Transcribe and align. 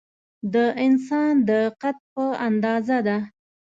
د 0.53 0.55
انسان 0.85 1.33
د 1.49 1.51
قد 1.81 1.97
په 2.13 2.23
اندازه 2.47 2.97
ده. 3.07 3.17